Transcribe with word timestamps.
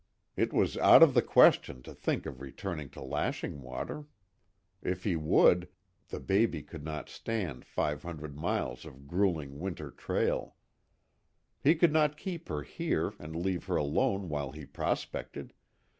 It 0.35 0.51
was 0.51 0.77
out 0.79 1.03
of 1.03 1.13
the 1.13 1.21
question 1.21 1.83
to 1.83 1.93
think 1.93 2.25
of 2.25 2.41
returning 2.41 2.89
to 2.89 3.03
Lashing 3.03 3.61
Water, 3.61 4.05
if 4.81 5.03
he 5.03 5.15
would 5.15 5.69
the 6.07 6.19
baby 6.19 6.63
could 6.63 6.83
not 6.83 7.07
stand 7.07 7.65
five 7.65 8.01
hundred 8.01 8.35
miles 8.35 8.83
of 8.83 9.05
gruelling 9.07 9.59
winter 9.59 9.91
trail. 9.91 10.55
He 11.63 11.75
could 11.75 11.93
not 11.93 12.17
keep 12.17 12.49
her 12.49 12.63
here 12.63 13.13
and 13.19 13.35
leave 13.35 13.65
her 13.65 13.75
alone 13.75 14.27
while 14.27 14.51
he 14.53 14.65
prospected. 14.65 15.53